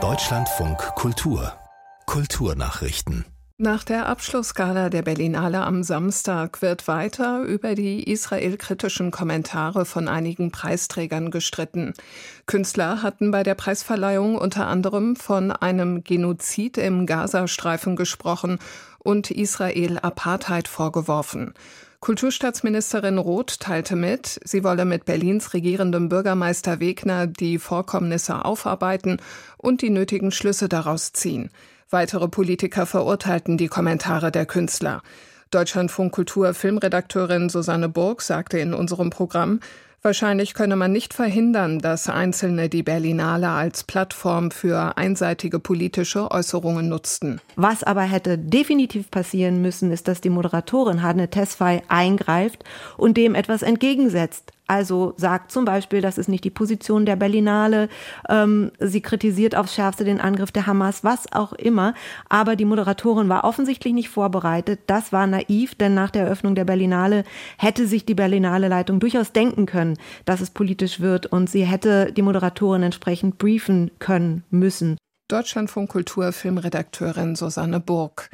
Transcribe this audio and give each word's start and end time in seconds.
Deutschlandfunk 0.00 0.78
Kultur 0.94 1.52
Kulturnachrichten 2.06 3.24
nach 3.60 3.82
der 3.82 4.06
Abschlussgala 4.06 4.88
der 4.88 5.02
Berlinale 5.02 5.62
am 5.62 5.82
Samstag 5.82 6.62
wird 6.62 6.86
weiter 6.86 7.42
über 7.42 7.74
die 7.74 8.08
israelkritischen 8.08 9.10
Kommentare 9.10 9.84
von 9.84 10.06
einigen 10.06 10.52
Preisträgern 10.52 11.32
gestritten. 11.32 11.92
Künstler 12.46 13.02
hatten 13.02 13.32
bei 13.32 13.42
der 13.42 13.56
Preisverleihung 13.56 14.38
unter 14.38 14.68
anderem 14.68 15.16
von 15.16 15.50
einem 15.50 16.04
Genozid 16.04 16.78
im 16.78 17.04
Gazastreifen 17.04 17.96
gesprochen 17.96 18.60
und 19.00 19.32
Israel 19.32 19.98
Apartheid 19.98 20.68
vorgeworfen. 20.68 21.52
Kulturstaatsministerin 22.00 23.18
Roth 23.18 23.58
teilte 23.58 23.96
mit, 23.96 24.40
sie 24.44 24.62
wolle 24.62 24.84
mit 24.84 25.04
Berlins 25.04 25.52
regierendem 25.52 26.08
Bürgermeister 26.08 26.78
Wegner 26.78 27.26
die 27.26 27.58
Vorkommnisse 27.58 28.44
aufarbeiten 28.44 29.20
und 29.56 29.82
die 29.82 29.90
nötigen 29.90 30.30
Schlüsse 30.30 30.68
daraus 30.68 31.12
ziehen. 31.12 31.50
Weitere 31.90 32.28
Politiker 32.28 32.86
verurteilten 32.86 33.58
die 33.58 33.66
Kommentare 33.66 34.30
der 34.30 34.46
Künstler. 34.46 35.02
Deutschlandfunk 35.50 36.12
Kultur 36.12 36.52
Filmredakteurin 36.52 37.48
Susanne 37.48 37.88
Burg 37.88 38.20
sagte 38.22 38.58
in 38.58 38.74
unserem 38.74 39.10
Programm, 39.10 39.60
Wahrscheinlich 40.00 40.54
könne 40.54 40.76
man 40.76 40.92
nicht 40.92 41.12
verhindern, 41.12 41.80
dass 41.80 42.08
Einzelne 42.08 42.68
die 42.68 42.84
Berlinale 42.84 43.48
als 43.48 43.82
Plattform 43.82 44.52
für 44.52 44.96
einseitige 44.96 45.58
politische 45.58 46.30
Äußerungen 46.30 46.88
nutzten. 46.88 47.40
Was 47.56 47.82
aber 47.82 48.02
hätte 48.02 48.38
definitiv 48.38 49.10
passieren 49.10 49.60
müssen, 49.60 49.90
ist, 49.90 50.06
dass 50.06 50.20
die 50.20 50.30
Moderatorin 50.30 51.02
Hanne 51.02 51.30
Tesfay 51.30 51.82
eingreift 51.88 52.62
und 52.96 53.16
dem 53.16 53.34
etwas 53.34 53.62
entgegensetzt. 53.62 54.52
Also 54.68 55.14
sagt 55.16 55.50
zum 55.50 55.64
Beispiel, 55.64 56.02
das 56.02 56.18
ist 56.18 56.28
nicht 56.28 56.44
die 56.44 56.50
Position 56.50 57.06
der 57.06 57.16
Berlinale. 57.16 57.88
Ähm, 58.28 58.70
sie 58.78 59.00
kritisiert 59.00 59.56
aufs 59.56 59.74
Schärfste 59.74 60.04
den 60.04 60.20
Angriff 60.20 60.52
der 60.52 60.66
Hamas, 60.66 61.02
was 61.02 61.32
auch 61.32 61.54
immer. 61.54 61.94
Aber 62.28 62.54
die 62.54 62.66
Moderatorin 62.66 63.30
war 63.30 63.44
offensichtlich 63.44 63.94
nicht 63.94 64.10
vorbereitet. 64.10 64.80
Das 64.86 65.10
war 65.12 65.26
naiv, 65.26 65.74
denn 65.74 65.94
nach 65.94 66.10
der 66.10 66.24
Eröffnung 66.24 66.54
der 66.54 66.66
Berlinale 66.66 67.24
hätte 67.56 67.86
sich 67.86 68.04
die 68.04 68.14
Berlinale 68.14 68.68
Leitung 68.68 69.00
durchaus 69.00 69.32
denken 69.32 69.64
können, 69.64 69.96
dass 70.26 70.42
es 70.42 70.50
politisch 70.50 71.00
wird 71.00 71.26
und 71.26 71.48
sie 71.48 71.64
hätte 71.64 72.12
die 72.12 72.22
Moderatorin 72.22 72.82
entsprechend 72.82 73.38
briefen 73.38 73.90
können 73.98 74.44
müssen. 74.50 74.98
Deutschlandfunk 75.28 75.90
Kultur 75.90 76.32
Filmredakteurin 76.32 77.36
Susanne 77.36 77.80
Burg. 77.80 78.30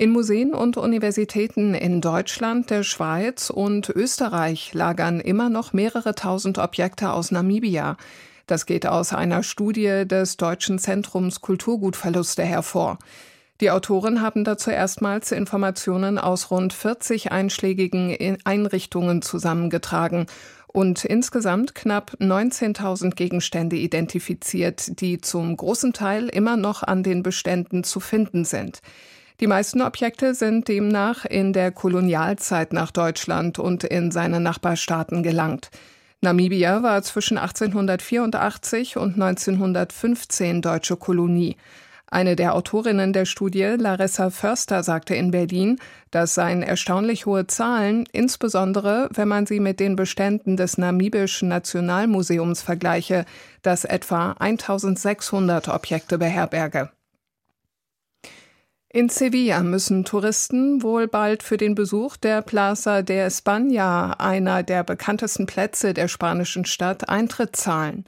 In 0.00 0.10
Museen 0.10 0.54
und 0.54 0.76
Universitäten 0.76 1.74
in 1.74 2.00
Deutschland, 2.00 2.70
der 2.70 2.84
Schweiz 2.84 3.50
und 3.50 3.88
Österreich 3.88 4.72
lagern 4.72 5.18
immer 5.18 5.50
noch 5.50 5.72
mehrere 5.72 6.14
tausend 6.14 6.58
Objekte 6.58 7.10
aus 7.10 7.32
Namibia. 7.32 7.96
Das 8.46 8.64
geht 8.64 8.86
aus 8.86 9.12
einer 9.12 9.42
Studie 9.42 10.04
des 10.06 10.36
Deutschen 10.36 10.78
Zentrums 10.78 11.40
Kulturgutverluste 11.40 12.44
hervor. 12.44 13.00
Die 13.60 13.72
Autoren 13.72 14.22
haben 14.22 14.44
dazu 14.44 14.70
erstmals 14.70 15.32
Informationen 15.32 16.16
aus 16.16 16.52
rund 16.52 16.72
40 16.72 17.32
einschlägigen 17.32 18.38
Einrichtungen 18.44 19.20
zusammengetragen 19.20 20.26
und 20.68 21.04
insgesamt 21.04 21.74
knapp 21.74 22.12
19.000 22.20 23.16
Gegenstände 23.16 23.74
identifiziert, 23.74 25.00
die 25.00 25.20
zum 25.20 25.56
großen 25.56 25.92
Teil 25.92 26.28
immer 26.28 26.56
noch 26.56 26.84
an 26.84 27.02
den 27.02 27.24
Beständen 27.24 27.82
zu 27.82 27.98
finden 27.98 28.44
sind. 28.44 28.80
Die 29.40 29.46
meisten 29.46 29.82
Objekte 29.82 30.34
sind 30.34 30.66
demnach 30.66 31.24
in 31.24 31.52
der 31.52 31.70
Kolonialzeit 31.70 32.72
nach 32.72 32.90
Deutschland 32.90 33.60
und 33.60 33.84
in 33.84 34.10
seine 34.10 34.40
Nachbarstaaten 34.40 35.22
gelangt. 35.22 35.70
Namibia 36.20 36.82
war 36.82 37.00
zwischen 37.02 37.38
1884 37.38 38.96
und 38.96 39.14
1915 39.14 40.60
deutsche 40.60 40.96
Kolonie. 40.96 41.56
Eine 42.10 42.34
der 42.34 42.54
Autorinnen 42.54 43.12
der 43.12 43.26
Studie, 43.26 43.76
Larissa 43.78 44.30
Förster, 44.30 44.82
sagte 44.82 45.14
in 45.14 45.30
Berlin, 45.30 45.78
das 46.10 46.34
seien 46.34 46.64
erstaunlich 46.64 47.26
hohe 47.26 47.46
Zahlen, 47.46 48.06
insbesondere 48.10 49.08
wenn 49.12 49.28
man 49.28 49.46
sie 49.46 49.60
mit 49.60 49.78
den 49.78 49.94
Beständen 49.94 50.56
des 50.56 50.78
Namibischen 50.78 51.48
Nationalmuseums 51.48 52.62
vergleiche, 52.62 53.24
das 53.62 53.84
etwa 53.84 54.32
1600 54.40 55.68
Objekte 55.68 56.18
beherberge. 56.18 56.90
In 58.90 59.10
Sevilla 59.10 59.62
müssen 59.62 60.06
Touristen 60.06 60.82
wohl 60.82 61.08
bald 61.08 61.42
für 61.42 61.58
den 61.58 61.74
Besuch 61.74 62.16
der 62.16 62.40
Plaza 62.40 63.02
de 63.02 63.26
España, 63.26 64.12
einer 64.18 64.62
der 64.62 64.82
bekanntesten 64.82 65.44
Plätze 65.44 65.92
der 65.92 66.08
spanischen 66.08 66.64
Stadt, 66.64 67.06
Eintritt 67.06 67.54
zahlen. 67.54 68.06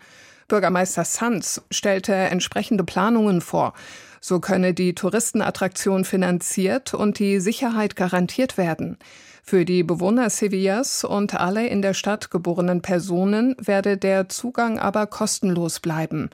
Bürgermeister 0.48 1.04
Sanz 1.04 1.60
stellte 1.70 2.14
entsprechende 2.14 2.82
Planungen 2.82 3.42
vor. 3.42 3.74
So 4.22 4.40
könne 4.40 4.72
die 4.72 4.94
Touristenattraktion 4.94 6.06
finanziert 6.06 6.94
und 6.94 7.18
die 7.18 7.40
Sicherheit 7.40 7.94
garantiert 7.94 8.56
werden. 8.56 8.96
Für 9.42 9.66
die 9.66 9.82
Bewohner 9.82 10.30
Sevillas 10.30 11.04
und 11.04 11.34
alle 11.34 11.66
in 11.66 11.82
der 11.82 11.92
Stadt 11.92 12.30
geborenen 12.30 12.80
Personen 12.80 13.54
werde 13.58 13.98
der 13.98 14.30
Zugang 14.30 14.78
aber 14.78 15.06
kostenlos 15.06 15.78
bleiben. 15.78 16.30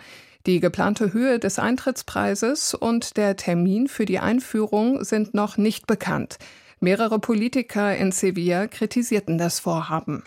Die 0.47 0.61
geplante 0.61 1.13
Höhe 1.13 1.41
des 1.41 1.59
Eintrittspreises 1.59 2.75
und 2.75 3.17
der 3.17 3.37
Termin 3.37 3.89
für 3.89 4.05
die 4.05 4.21
Einführung 4.21 5.03
sind 5.03 5.35
noch 5.35 5.57
nicht 5.57 5.89
bekannt. 5.89 6.39
Mehrere 6.79 7.19
Politiker 7.19 7.97
in 7.97 8.13
Sevilla 8.13 8.69
kritisierten 8.69 9.39
das 9.39 9.59
Vorhaben. 9.59 10.23